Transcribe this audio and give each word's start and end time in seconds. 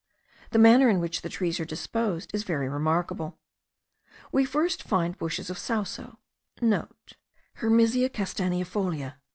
The 0.49 0.57
manner 0.57 0.89
in 0.89 0.99
which 0.99 1.21
the 1.21 1.29
trees 1.29 1.59
are 1.59 1.63
disposed 1.63 2.31
is 2.33 2.41
very 2.41 2.67
remarkable. 2.67 3.37
We 4.31 4.45
first 4.45 4.81
find 4.81 5.15
bushes 5.15 5.51
of 5.51 5.59
sauso,* 5.59 6.17
(* 6.89 7.55
Hermesia 7.59 8.09
castaneifolia. 8.09 9.17